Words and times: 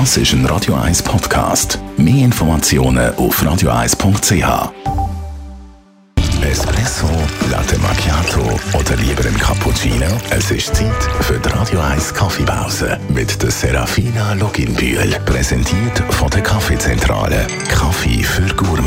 Das 0.00 0.16
ist 0.16 0.32
ein 0.32 0.44
Radio 0.46 0.74
1 0.74 1.04
Podcast. 1.04 1.78
Mehr 1.96 2.24
Informationen 2.24 3.14
auf 3.14 3.40
radio1.ch. 3.40 4.72
Espresso, 6.42 7.06
Latte 7.48 7.78
Macchiato 7.78 8.40
oder 8.76 8.96
lieber 8.96 9.24
ein 9.24 9.38
Cappuccino? 9.38 10.06
Es 10.30 10.50
ist 10.50 10.74
Zeit 10.74 11.02
für 11.20 11.38
die 11.38 11.48
Radio 11.48 11.78
1 11.78 12.12
Kaffeepause 12.12 12.98
mit 13.08 13.40
der 13.40 13.52
Serafina 13.52 14.32
Loginbühl. 14.34 15.14
Präsentiert 15.26 16.02
von 16.10 16.28
der 16.28 16.42
Kaffeezentrale. 16.42 17.46
Kaffee 17.68 18.24
für 18.24 18.52
Gourmets. 18.56 18.83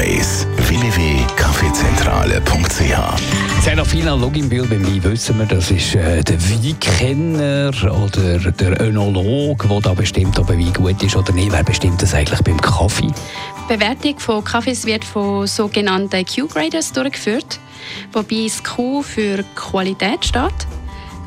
Serafina 4.07 4.25
Loginbühl, 4.25 4.65
bei 4.67 4.77
mir 4.77 5.03
wissen 5.03 5.37
wir, 5.37 5.45
das 5.45 5.69
ist 5.69 5.93
äh, 5.93 6.23
der 6.23 6.37
Weinkenner 6.41 7.71
oder 7.91 8.51
der 8.51 8.81
Önolog, 8.81 9.67
der 9.67 9.81
da 9.81 9.93
bestimmt, 9.93 10.39
ob 10.39 10.49
ein 10.49 10.59
Wein 10.59 10.71
gut 10.71 11.03
ist 11.03 11.17
oder 11.17 11.33
nicht. 11.33 11.51
Wer 11.51 11.61
bestimmt 11.61 12.01
das 12.01 12.13
eigentlich 12.13 12.41
beim 12.41 12.55
Kaffee? 12.61 13.07
Die 13.07 13.73
Bewertung 13.75 14.17
von 14.17 14.45
Kaffees 14.45 14.85
wird 14.85 15.03
von 15.03 15.45
sogenannten 15.45 16.25
Q-Graders 16.25 16.93
durchgeführt, 16.93 17.59
wobei 18.13 18.45
das 18.45 18.63
Q 18.63 19.01
für 19.01 19.43
Qualität 19.55 20.23
steht. 20.23 20.67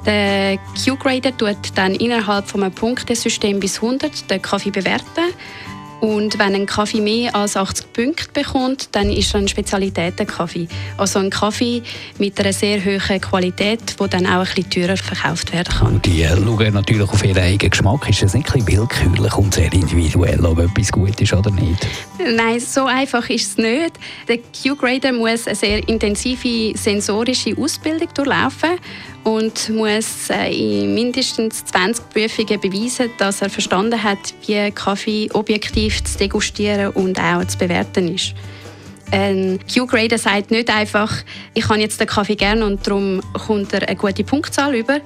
Der 0.07 0.57
Q-Grader 0.83 1.37
tut 1.37 1.59
dann 1.75 1.95
innerhalb 1.95 2.49
von 2.49 2.63
einem 2.63 2.73
Punktesystem 2.73 3.61
bis 3.61 3.77
100 3.77 4.31
den 4.31 4.41
Kaffee 4.41 4.71
bewerten 4.71 5.35
und 6.01 6.39
wenn 6.39 6.55
ein 6.55 6.67
Kaffee 6.67 7.01
mehr 7.01 7.35
als 7.35 7.57
80 7.57 7.93
Punkte 7.93 8.33
bekommt, 8.33 8.89
dann 8.93 9.11
ist 9.11 9.35
er 9.35 9.41
ein 9.41 9.49
Spezialitätenkaffee. 9.49 10.67
Also 10.97 11.19
ein 11.19 11.31
Kaffee 11.31 11.83
mit 12.19 12.39
einer 12.41 12.53
sehr 12.53 12.83
hohen 12.85 13.21
Qualität, 13.21 13.99
der 14.01 14.09
dann 14.09 14.27
auch 14.27 14.41
ein 14.41 14.45
bisschen 14.55 14.71
teurer 14.71 14.97
verkauft 14.97 15.53
werden 15.53 15.73
kann. 15.73 15.95
Und 15.95 16.07
die 16.07 16.25
schauen 16.25 16.75
natürlich 16.75 17.09
auf 17.09 17.25
ihren 17.25 17.43
eigenen 17.43 17.71
Geschmack. 17.71 18.09
Ist 18.09 18.23
das 18.23 18.35
nicht 18.35 18.53
ein 18.55 18.65
bisschen 18.65 18.81
willkürlich 18.81 19.37
und 19.37 19.55
sehr 19.55 19.73
individuell, 19.73 20.45
ob 20.45 20.59
etwas 20.59 20.91
gut 20.91 21.21
ist 21.21 21.33
oder 21.33 21.51
nicht? 21.51 21.87
Nein, 22.19 22.61
so 22.61 22.87
einfach 22.87 23.29
ist 23.29 23.53
es 23.53 23.57
nicht. 23.59 23.93
Der 24.29 24.39
Q-Grader 24.39 25.13
muss 25.13 25.47
eine 25.47 25.57
sehr 25.57 25.87
intensive 25.89 26.77
sensorische 26.77 27.57
Ausbildung 27.57 28.09
durchlaufen 28.15 28.79
und 29.25 29.69
muss 29.71 30.31
äh, 30.31 30.51
in 30.51 30.95
mindestens 30.95 31.65
20 31.67 32.09
Prüfungen 32.11 32.61
beweisen, 32.61 33.11
dass 33.19 33.43
er 33.43 33.51
verstanden 33.51 34.03
hat, 34.03 34.19
wie 34.47 34.71
Kaffee 34.71 35.29
objektiv 35.33 35.90
zu 35.93 36.19
degustieren 36.19 36.93
und 36.93 37.19
auch 37.21 37.45
zu 37.45 37.59
bewerten 37.59 38.15
ist. 38.15 38.35
Ein 39.13 39.59
Q-Grader 39.73 40.19
sagt 40.19 40.53
nicht 40.53 40.71
einfach, 40.71 41.13
ich 41.55 41.69
habe 41.69 41.81
jetzt 41.81 42.01
den 42.01 42.07
Kaffee 42.07 42.37
gerne 42.37 42.65
und 42.65 42.87
darum 42.87 43.21
kommt 43.47 43.73
er 43.73 43.89
eine 43.89 43.97
gute 43.97 44.23
Punktzahl 44.23 44.75
über. 44.75 45.01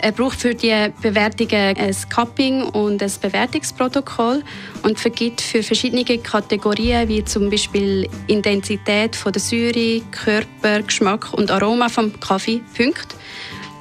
Er 0.00 0.12
braucht 0.12 0.40
für 0.40 0.54
die 0.54 0.74
Bewertungen 1.00 1.76
ein 1.76 1.96
Cupping 2.12 2.62
und 2.62 3.02
ein 3.02 3.12
Bewertungsprotokoll 3.22 4.42
und 4.82 4.98
vergibt 4.98 5.40
für 5.40 5.62
verschiedene 5.62 6.04
Kategorien 6.04 7.08
wie 7.08 7.24
zum 7.24 7.48
Beispiel 7.48 8.08
Intensität 8.26 9.14
von 9.14 9.32
der 9.32 9.40
Säure, 9.40 10.02
Körper, 10.10 10.82
Geschmack 10.82 11.32
und 11.32 11.50
Aroma 11.50 11.88
vom 11.88 12.18
Kaffee 12.20 12.60
Punkte. 12.76 13.16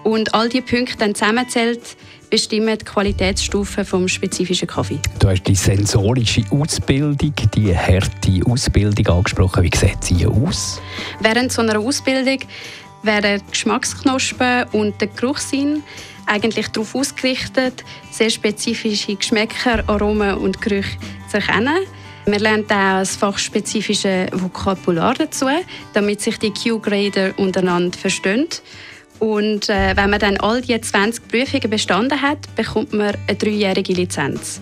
Und 0.04 0.34
all 0.34 0.50
diese 0.50 0.64
Punkte 0.64 0.98
dann 0.98 1.16
zusammenzählt, 1.16 1.98
bestimmen 2.34 2.76
die 2.76 2.84
Qualitätsstufen 2.84 3.86
vom 3.86 4.08
spezifischen 4.08 4.68
Kaffee. 4.68 4.98
Du 5.20 5.30
hast 5.30 5.44
die 5.44 5.54
sensorische 5.54 6.42
Ausbildung, 6.50 7.32
die 7.56 7.78
harte 7.78 8.42
Ausbildung 8.50 9.06
angesprochen. 9.06 9.62
Wie 9.62 9.78
sieht 9.78 10.04
sie 10.04 10.26
aus? 10.26 10.82
Während 11.20 11.52
so 11.52 11.62
einer 11.62 11.78
Ausbildung 11.78 12.40
werden 13.04 13.40
die 13.40 13.52
Geschmacksknospen 13.52 14.64
und 14.72 15.00
der 15.00 15.10
Geruchssinn 15.10 15.84
eigentlich 16.26 16.70
darauf 16.70 16.96
ausgerichtet, 16.96 17.84
sehr 18.10 18.32
spezifische 18.32 19.16
Geschmäcker, 19.16 19.84
Aromen 19.86 20.36
und 20.36 20.60
Gerüche 20.60 20.98
zu 21.30 21.38
erkennen. 21.38 21.86
Man 22.26 22.40
lernt 22.40 22.72
auch 22.72 23.02
das 23.02 23.16
fachspezifische 23.16 24.26
Vokabular 24.32 25.14
dazu, 25.14 25.46
damit 25.94 26.22
sich 26.22 26.40
die 26.40 26.52
Q-Grader 26.52 27.38
untereinander 27.38 27.96
verstehen. 27.96 28.48
Und 29.24 29.70
äh, 29.70 29.96
wenn 29.96 30.10
man 30.10 30.20
dann 30.20 30.36
all 30.42 30.62
diese 30.62 30.82
20 30.82 31.30
Prüfungen 31.30 31.70
bestanden 31.70 32.22
hat, 32.22 32.40
bekommt 32.58 32.92
man 32.92 33.16
eine 33.26 33.38
dreijährige 33.38 33.94
Lizenz. 33.94 34.60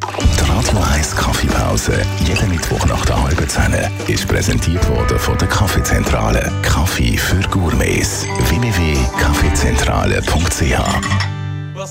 Die 0.00 0.48
Radio 0.48 0.78
1 0.94 1.16
Kaffeepause, 1.16 2.00
jeden 2.24 2.48
Mittwoch 2.48 2.86
nach 2.86 3.04
der 3.06 3.20
halben 3.20 3.48
Zehn, 3.48 3.74
ist 4.06 4.28
präsentiert 4.28 4.88
worden 4.88 5.18
von 5.18 5.36
der 5.38 5.48
Kaffeezentrale. 5.48 6.48
Kaffee 6.62 7.16
für 7.16 7.40
Gourmets. 7.48 8.24
www.kaffeezentrale.ch 8.50 10.78
Well. 11.74 11.90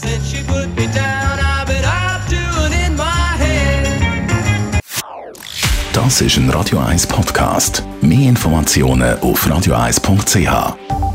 Das 5.92 6.22
ist 6.22 6.38
ein 6.38 6.50
Radio 6.52 6.80
1 6.80 7.08
Podcast. 7.08 7.84
Mehr 8.02 8.30
Informationen 8.30 9.20
auf 9.20 9.46
radio1.ch. 9.46 11.09